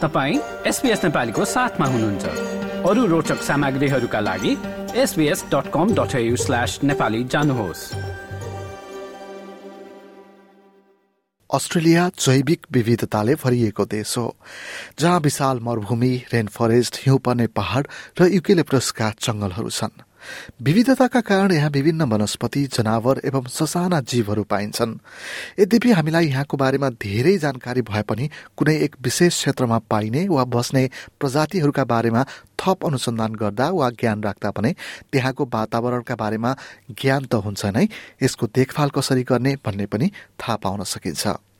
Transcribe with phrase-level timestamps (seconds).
[0.00, 2.24] तपाईँ एसपिएस नेपालीको साथमा हुनुहुन्छ।
[2.88, 4.52] अरू रोचक सामग्रीहरूका लागि
[4.96, 7.82] SBS dot com dot slash Nepali जानुहोस्।
[11.50, 14.26] अस्ट्रेलिया जैविक विविधताले भरिएको देश हो
[14.98, 17.86] जहाँ विशाल मरुभूमि रेन फरेस्ट हिउँ पर्ने पहाड़
[18.20, 19.94] र युकेलेप्रसका जंगलहरू छन्।
[20.62, 24.94] विविधताका कारण यहाँ विभिन्न वनस्पति जनावर एवं ससाना जीवहरू पाइन्छन्।
[25.60, 30.88] यद्यपि हामीलाई यहाँको बारेमा धेरै जानकारी भए पनि कुनै एक विशेष क्षेत्रमा पाइने वा बस्ने
[31.20, 32.24] प्रजातिहरूका बारेमा
[32.60, 34.74] थप अनुसन्धान गर्दा वा ज्ञान राख्दा भने
[35.12, 36.56] त्यहाँको वातावरणका बारेमा
[36.90, 37.88] ज्ञान त हुन्छ नै
[38.22, 40.10] यसको देखभाल कसरी गर्ने भन्ने पनि
[40.40, 41.53] थाहा पाउन सकिन्छ।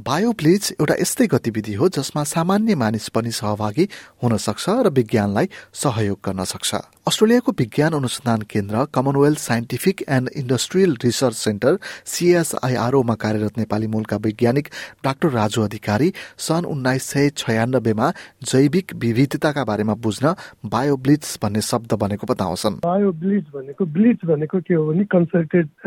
[0.00, 3.88] बायोब्लिच एउटा यस्तै गतिविधि हो जसमा सामान्य मानिस पनि सहभागी
[4.22, 6.74] हुन सक्छ र विज्ञानलाई सहयोग गर्न सक्छ।
[7.08, 14.68] अस्ट्रेलियाको विज्ञान अनुसन्धान केन्द्र Commonwealth Scientific and Industrial Research Centre सिएसआईआरओमा कार्यरत नेपाली मूलका वैज्ञानिक
[15.04, 18.10] डाक्टर राजु अधिकारी सन् उन्नाइस सय छयानब्बेमा
[18.44, 20.34] जैविक विविधताका बारेमा बुझ्न
[20.66, 25.04] बायोब्लिच भन्ने शब्द भनेको बताउँछन्। बायोब्लिच भनेको ब्लिच भनेको के हो भने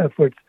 [0.03, 0.39] एफर्ट्स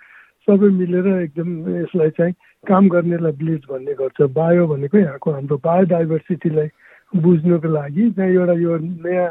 [0.48, 2.34] सबै मिलेर एकदम यसलाई चाहिँ
[2.64, 6.68] काम गर्नेलाई ब्लिच भन्ने गर्छ बायो भनेको यहाँको हाम्रो बायोडाइभर्सिटीलाई
[7.12, 9.28] बुझ्नुको लागि चाहिँ एउटा यो नयाँ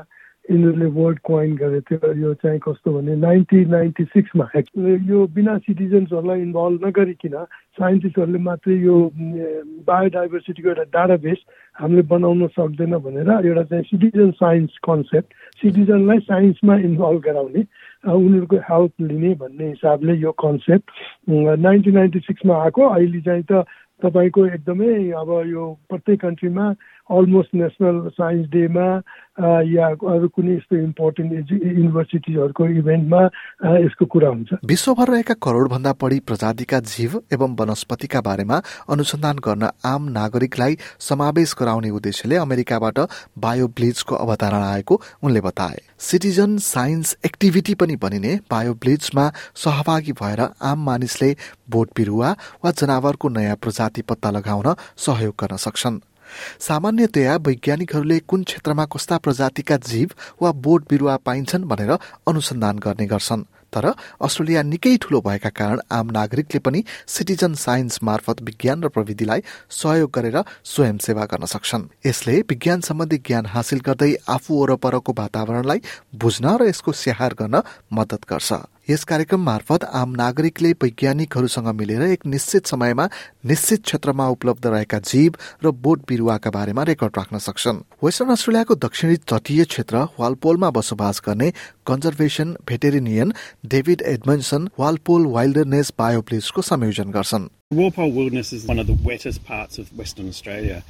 [0.51, 4.49] यिनीहरूले वर्ड कोइन गरेको थियो यो चाहिँ कस्तो भने नाइन्टिन नाइन्टी सिक्समा
[5.09, 7.35] यो बिना सिटिजन्सहरूलाई इन्भल्भ नगरिकन
[7.79, 8.95] साइन्टिस्टहरूले मात्रै यो
[9.87, 11.39] बायोडाइभर्सिटीको एउटा डाटाबेस
[11.75, 15.33] हामीले बनाउन सक्दैन भनेर एउटा चाहिँ सिटिजन साइन्स कन्सेप्ट
[15.63, 17.63] सिटिजनलाई साइन्समा इन्भल्भ गराउने
[18.11, 20.91] उनीहरूको हेल्प लिने भन्ने हिसाबले यो कन्सेप्ट
[21.29, 23.63] नाइन्टिन नाइन्टी सिक्समा आएको। अहिले चाहिँ त
[24.03, 26.65] तपाईँको एकदमै अब यो प्रत्येक कन्ट्रीमा
[27.09, 28.87] अलमोस्ट नेसनल साइन्स डेमा
[29.67, 33.21] या अरू कुनै यस्तो इम्पोर्टेन्ट युनिभर्सिटिजहरूको इभेन्टमा
[33.83, 39.69] यसको कुरा हुन्छ। विश्वभर रहेका करोड भन्दा बढी प्रजातिका जीव एवं वनस्पतिका बारेमा अनुसन्धान गर्न
[39.85, 42.99] आम नागरिकलाई समावेश गराउने उद्देश्यले अमेरिकाबाट
[43.37, 50.41] बायो ब्लिचको अवधारणा आएको उनले बताए। सिटिजन साइन्स एक्टिभिटी पनि भनिने बायो ब्लिचमा सहभागी भएर
[50.61, 51.35] आम मानिसले
[51.69, 52.35] बोट बिरुवा
[52.65, 56.01] वा जनावरको नयाँ प्रजाति पत्ता लगाउन सहयोग गर्न सक्छन्।
[56.59, 60.09] सामान्यतया वैज्ञानिकहरूले कुन क्षेत्रमा कस्ता प्रजातिका जीव
[60.41, 61.91] वा बोट बिरुवा पाइन्छन् भनेर
[62.27, 63.85] अनुसन्धान गर्ने गर्छन्। तर
[64.21, 70.11] अस्ट्रेलिया निकै ठूलो भएका कारण आम नागरिकले पनि सिटिजन साइन्स मार्फत विज्ञान र प्रविधिलाई सहयोग
[70.13, 75.81] गरेर स्वयंसेवा गर्न सक्छन्। यसले विज्ञान सम्बन्धी ज्ञान हासिल गर्दै आफू वरपरको वातावरणलाई
[76.15, 77.61] बुझ्न र यसको स्याहार गर्न
[77.93, 78.53] मद्दत गर्छ।
[78.89, 83.07] यस कार्यक्रम मार्फत आम नागरिकले वैज्ञानिकहरूसँग मिलेर एक निश्चित समयमा
[83.45, 89.15] निश्चित क्षेत्रमा उपलब्ध रहेका जीव र बोट बिरुवाका बारेमा रेकर्ड राख्न सक्छन्। वेस्टर्न अस्ट्रेलियाको दक्षिणी
[89.23, 91.51] तटीय क्षेत्र वालपोलमा बसोबास गर्ने
[91.87, 93.33] conservation veterinarian
[93.65, 99.76] David Edmondson Walpole wilderness बायोप्लेसको संयोजन गर्छन्। Walpole Wilderness is one of the wettest parts
[99.76, 100.82] of Western Australia,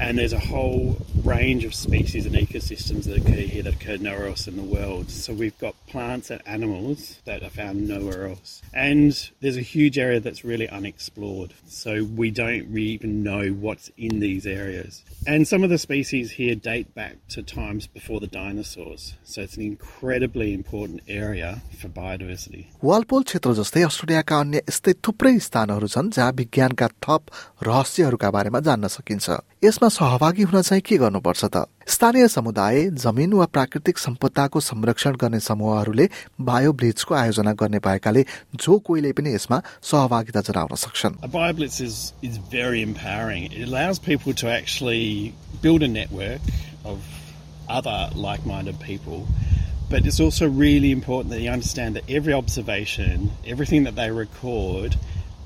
[0.00, 4.26] and there's a whole range of species and ecosystems that occur here that occur nowhere
[4.26, 5.10] else in the world.
[5.10, 8.62] So we've got plants and animals that are found nowhere else.
[8.72, 11.54] And there's a huge area that's really unexplored.
[11.68, 15.04] So we don't really even know what's in these areas.
[15.28, 19.14] And some of the species here date back to times before the dinosaurs.
[19.22, 22.66] So it's an incredibly important area for biodiversity.
[22.84, 27.21] Walpole क्षेत्र जस्तै अस्ट्रेलियाका अन्य यस्तै थुप्रै स्थानहरू छन् जहाँ तथा विज्ञानका थप
[27.63, 29.29] रहस्यहरूका बारेमा जान्न सकिन्छ।
[29.63, 31.65] यसमा सहभागी हुन चाहिँ के गर्नुपर्छ त?
[31.87, 36.09] स्थानीय समुदाय जमिन वा प्राकृतिक सम्पदाको संरक्षण गर्ने समूहहरूले
[36.41, 38.25] बायोब्रिजको आयोजना गर्ने भएकाले
[38.55, 41.13] जो कोहीले पनि यसमा सहभागिता जनाउन सक्छन्।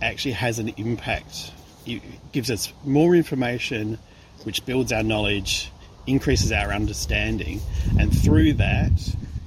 [0.03, 1.51] Actually has an impact.
[1.85, 2.01] It
[2.31, 3.97] gives us more information,
[4.43, 5.71] which builds our knowledge,
[6.07, 7.61] increases our understanding,
[7.99, 8.91] and through that,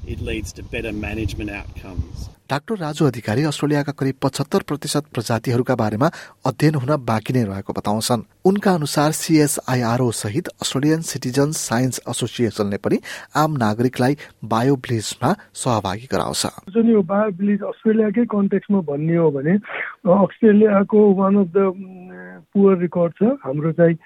[0.06, 2.30] it leads to better management outcomes.
[2.50, 6.08] Doctor Raju Adhikari अस्ट्रेलियाका करिब पचहत्तर प्रतिशत प्रजातिहरूका बारेमा
[6.46, 12.98] अध्ययन हुन बाँकी नै रहेको बताउँछन्। उनका अनुसार सिएसआईआरओ सहित अस्ट्रेलियन सिटिजन साइन्स एसोसिएसनले पनि
[13.34, 14.16] आम नागरिकलाई
[14.46, 19.54] बायो ब्लिजमा सहभागी गराउँछ। जुन यो बायो ब्लिज अस्ट्रेलियाकै कन्टेक्समा भन्ने हो भने
[20.06, 21.58] अस्ट्रेलियाको one of the
[22.54, 23.96] poor record छ। हाम्रो चाहिँ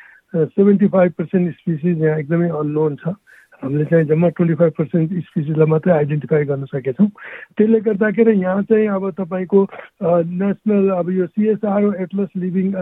[0.56, 3.20] सेभेन्टी फाइभ पर्सेन्ट स्पिसिज यहाँ एकदमै अननोन छ।
[3.62, 7.08] हामीले चाहिँ जम्मा ट्वेन्टी फाइभ पर्सेन्ट स्पिसिसलाई मात्रै आइडेन्टिफाई गर्न सकेछौँ।
[7.56, 9.60] त्यसले गर्दाखेरि यहाँ चाहिँ अब तपाईँको
[10.40, 12.72] नेसनल अब यो सिएसआर एटलस लिभिङ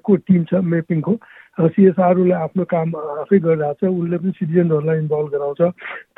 [0.00, 1.12] को टिम छ म्यापिङको
[1.54, 5.60] सिएसआरओले आफ्नो काम आफै गरिरहेको छ उसले पनि सिटिजनहरूलाई इन्भल्भ गराउँछ।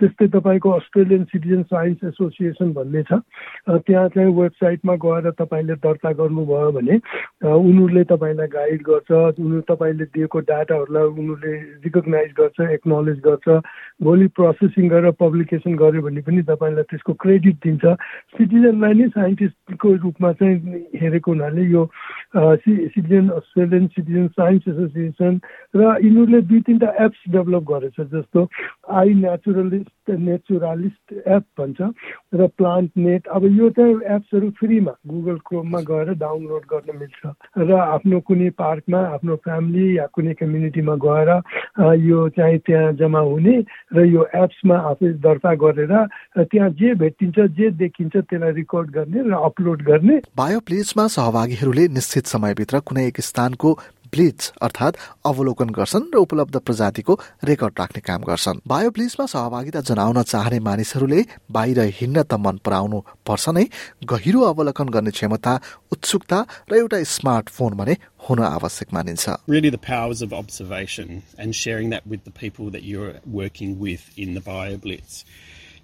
[0.00, 3.20] त्यस्तै तपाईँको अस्ट्रेलियन सिटिजन साइन्स एसोसिएसन भन्ने छ।
[3.68, 6.96] त्यहाँ चाहिँ वेबसाइटमा गएर तपाईँले दर्ता गर्नुभयो भने
[7.44, 11.54] उनीहरूले तपाईँलाई गाइड गर्छ उनीहरू तपाईँले दिएको डाटाहरूलाई उनीहरूले
[11.84, 13.46] रिकगनाइज गर्छ एक्नोलेज गर्छ।
[14.02, 17.84] भोलि प्रोसेसिङ गरेर पब्लिकेसन गर्यो भने पनि तपाईँलाई त्यसको क्रेडिट दिन्छ।
[18.36, 20.56] सिटिजनलाई नै साइन्टिस्टको रूपमा चाहिँ
[20.96, 21.82] हेरेको हुनाले यो
[22.36, 25.38] citizen Australian citizen science association छन्
[25.74, 28.48] र यिनीहरूले दुई तिनवटा एप्स डेभलप गरेछ जस्तो
[28.94, 31.80] आई नेचुरलिस्ट नेचुरालिस्ट एप भन्छ
[32.34, 37.72] र प्लान्ट नेट अब यो चाहिँ एप्सहरू फ्रीमा गुगल क्रोममा गएर डाउनलोड गर्न मिल्छ र
[37.76, 41.30] आफ्नो कुनै पार्कमा आफ्नो फ्यामिली या कुनै कम्युनिटीमा गएर
[42.06, 43.56] यो चाहिँ त्यहाँ जम्मा हुने
[43.96, 45.94] र यो एप्समा आफै दर्ता गरेर
[46.38, 52.80] त्यहाँ जे भेटिन्छ जे देखिन्छ त्यसलाई रेकर्ड गर्ने र अपलोड गर्ने। बायोप्लेजमा सहभागीहरूले निश्चित समयभित्र
[52.86, 53.72] कुनै एक स्थानको
[54.12, 54.96] ब्लिच अर्थात्
[55.30, 57.18] अवलोकन गर्छन् र उपलब्ध प्रजातिको
[57.50, 61.20] रेकर्ड राख्ने काम गर्छन् बायोब्लिचमा सहभागिता जनाउन चाहने मानिसहरूले
[61.56, 63.64] बाहिर हिँड्न त मन पराउनु पर्छ नै
[64.12, 65.54] गहिरो अवलोकन गर्ने क्षमता
[65.92, 66.38] उत्सुकता
[66.70, 67.96] र एउटा स्मार्टफोन भने
[68.28, 72.84] हुन आवश्यक मानिन्छ Really the powers of observation and sharing that with the people that
[72.90, 75.24] you're working with in the BioBlitz.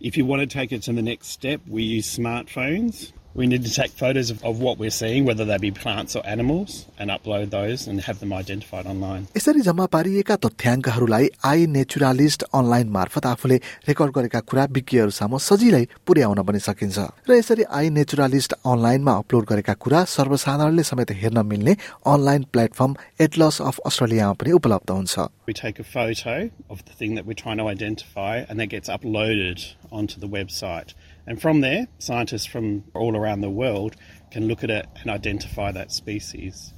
[0.01, 3.65] If you want to take it to the next step, we use smartphones we need
[3.65, 7.11] to take photos of, of, what we're seeing, whether they be plants or animals, and
[7.11, 9.27] upload those and have them identified online.
[9.37, 13.57] यसरी जम्मा पारिएका तथ्याङ्कहरूलाई I naturalist online मार्फत आफूले
[13.89, 16.99] record गरेका कुरा विज्ञहरू सामु सजिलै पुर्याउन पनि सकिन्छ
[17.29, 21.77] र यसरी आई नेचुरालिस्ट अनलाइनमा अपलोड गरेका कुरा सर्वसाधारणले समेत हेर्न मिल्ने
[22.15, 22.97] अनलाइन प्लेटफर्म
[23.29, 27.41] एटलस अफ अस्ट्रेलियामा पनि उपलब्ध हुन्छ We take a photo of the thing that we're
[27.45, 30.95] trying to identify and that gets uploaded onto the website.
[31.27, 33.97] And from there, scientists from all around the world
[34.31, 36.73] can look at it and identify that species.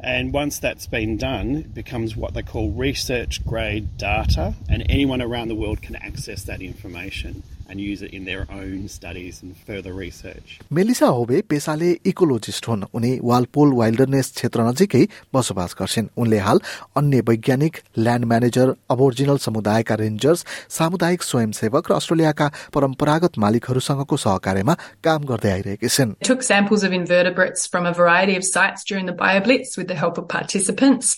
[0.00, 5.22] And once that's been done, it becomes what they call research grade data, and anyone
[5.22, 7.42] around the world can access that information.
[7.68, 10.58] And use it in their own studies and further research.
[10.72, 15.02] Melissa Hobbe पेसाले इकोलोजिस्ट हुन् उनी Walpole wilderness क्षेत्र नजिकै
[15.34, 16.60] बसोबास गर्छिन् उनले हाल
[16.96, 20.44] अन्य वैज्ञानिक ल्यान्ड म्यानेजर अबोरिजिनल समुदायका रेन्जर्स
[20.78, 24.74] सामुदायिक स्वयंसेवक र अस्ट्रेलियाका परम्परागत मालिकहरूसँगको सहकार्यमा
[25.08, 29.16] काम गर्दै आइरहेकी छिन् Took samples of invertebrates from a variety of sites during the
[29.24, 31.16] BioBlitz with the help of participants.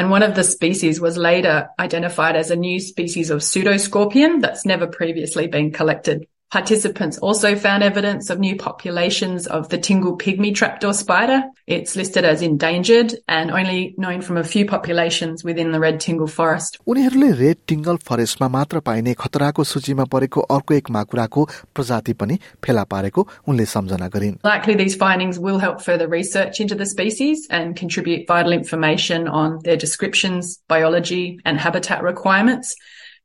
[0.00, 4.64] And one of the species was later identified as a new species of pseudoscorpion that's
[4.64, 6.26] never previously been collected.
[6.51, 11.43] Participants also found evidence of new populations of the Tingle pygmy trapdoor spider.
[11.67, 16.27] It's listed as endangered and only known from a few populations within the Red Tingle
[16.27, 16.77] forest.
[16.87, 22.83] उनीहरूले red टिङ्गल फरेस्टमा मात्र पाइने खतराको सूचीमा परेको अर्को एक माकुराको प्रजाति पनि फेला
[22.93, 27.75] पारेको उनले सम्झना गरिन् Likely these findings will help further research into the species and
[27.75, 32.75] contribute vital information on their descriptions, biology and habitat requirements.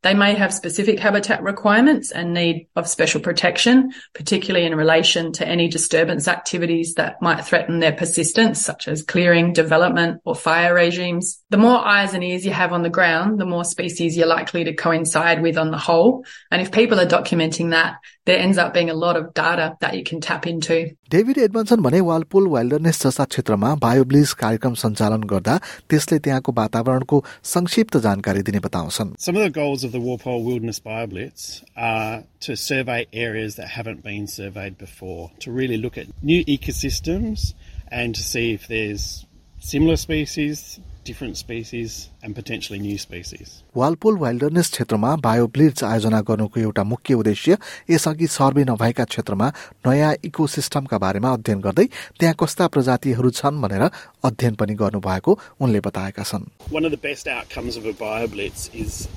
[0.05, 5.46] They may have specific habitat requirements and need of special protection, particularly in relation to
[5.46, 11.43] any disturbance activities that might threaten their persistence, such as clearing, development, or fire regimes.
[11.50, 14.65] The more eyes and ears you have on the ground, the more species you're likely
[14.65, 16.24] to coincide with on the whole.
[16.50, 19.94] And if people are documenting that, there ends up being a lot of data that
[19.96, 20.96] you can tap into.
[21.10, 25.56] David Edmonson भने Walpole wilderness जस्ता क्षेत्रमा बायोब्लिज कार्यक्रम सञ्चालन गर्दा
[25.91, 27.22] त्यसले त्यहाँको वातावरणको
[27.55, 32.56] संक्षिप्त जानकारी दिने बताउँछन् Some of the goals of the Walpole Wilderness BioBlitz are to
[32.56, 37.55] survey areas that haven't been surveyed before, to really look at new ecosystems
[37.89, 39.27] and to see if there's
[39.60, 43.62] similar species, different species and potentially new species.
[43.77, 47.58] Walpole Wilderness क्षेत्रमा बायोब्लिड्स आयोजना गर्नुको एउटा मुख्य उद्देश्य
[47.91, 49.53] यसअघि survey नभएका क्षेत्रमा
[49.86, 51.86] नयाँ इकोसिस्टमका बारेमा अध्ययन गर्दै
[52.19, 53.89] त्यहाँ कस्ता प्रजातिहरू छन् भनेर
[54.24, 59.08] अध्ययन पनि गर्नुभएको उनले बताएका छन् One of the best outcomes of a BioBlitz is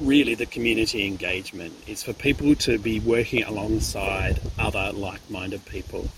[0.00, 1.72] really the community engagement.
[1.86, 6.08] It's for people to be working alongside other like-minded people.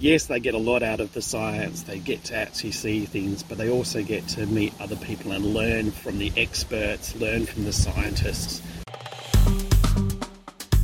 [0.00, 3.42] yes, they get a lot out of the science, they get to actually see things,
[3.42, 7.64] but they also get to meet other people and learn from the experts, learn from
[7.64, 8.62] the scientists.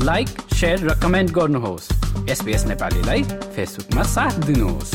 [0.04, 1.86] Like share र comment गर्नुहोस्
[2.30, 3.22] SBS नेपालीलाई
[3.56, 4.92] फेसबुकमा साथ दिनुहोस्